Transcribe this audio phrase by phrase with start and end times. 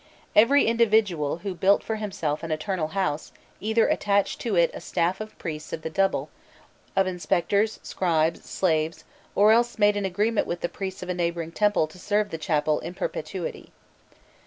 [0.35, 5.21] Every individual who built for himself an "eternal house," either attached to it a staff
[5.21, 6.31] of priests of the double,
[6.95, 9.03] of inspectors, scribes, and slaves,
[9.35, 12.39] or else made an agreement with the priests of a neighbouring temple to serve the
[12.39, 13.71] chapel in perpetuity.